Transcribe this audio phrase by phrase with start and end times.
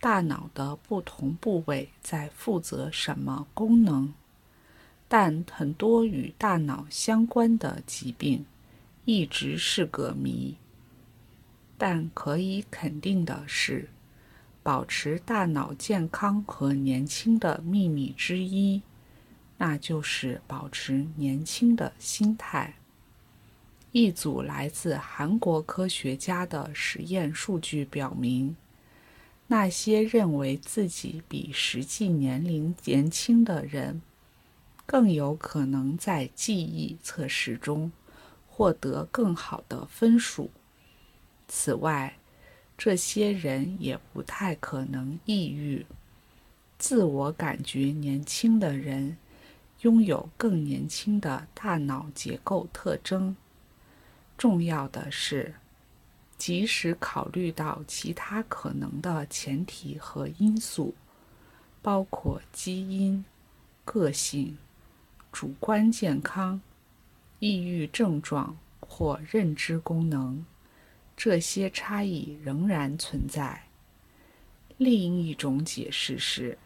[0.00, 4.14] 大脑的不同部位在负责什么功能，
[5.06, 8.46] 但很多与大脑相关的疾病
[9.04, 10.56] 一直是个谜。
[11.76, 13.90] 但可以肯定的是，
[14.62, 18.80] 保持大脑健康和年轻的秘密之一，
[19.58, 22.74] 那就是保持年轻的心态。
[23.92, 28.56] 一组来自韩国科学家的实验数据表明，
[29.52, 34.00] 那些认为自己比实际年龄年轻的人，
[34.86, 37.90] 更有可能在记忆测试中
[38.46, 40.52] 获得更好的分数。
[41.48, 42.16] 此外，
[42.78, 45.84] 这些人也不太可能抑郁。
[46.78, 49.16] 自我感觉年轻的人，
[49.80, 53.34] 拥有更年轻的大脑结构特征。
[54.38, 55.56] 重要的是，
[56.40, 60.94] 即使考虑到其他可能的前提和因素，
[61.82, 63.22] 包括基因、
[63.84, 64.56] 个性、
[65.30, 66.58] 主观健康、
[67.40, 70.42] 抑郁症状或认知功能，
[71.14, 73.64] 这些差异仍然存在。
[74.78, 76.56] 另一种解释是，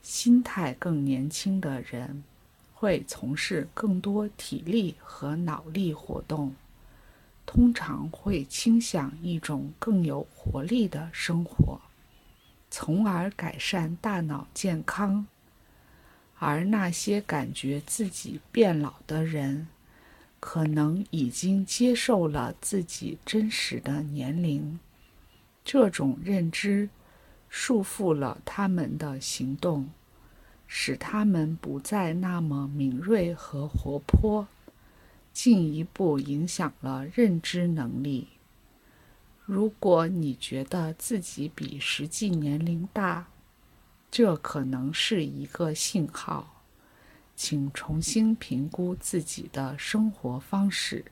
[0.00, 2.24] 心态更年轻的人
[2.72, 6.54] 会从事更多体力和脑力活动。
[7.46, 11.80] 通常会倾向一种更有活力的生活，
[12.70, 15.26] 从而改善大脑健康。
[16.38, 19.68] 而那些感觉自己变老的人，
[20.40, 24.78] 可能已经接受了自己真实的年龄。
[25.64, 26.90] 这种认知
[27.48, 29.88] 束缚了他们的行动，
[30.66, 34.46] 使他们不再那么敏锐和活泼。
[35.34, 38.28] 进一步影响了认知能力。
[39.44, 43.26] 如果你觉得自己比实际年龄大，
[44.10, 46.62] 这可能是一个信号，
[47.36, 51.04] 请重新评估自己的生活方式、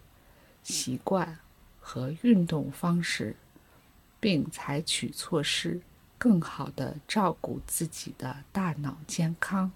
[0.62, 1.38] 习惯
[1.81, 3.34] 和运动方式，
[4.21, 5.82] 并采取措施，
[6.16, 9.72] 更好地照顾自己的大脑健康。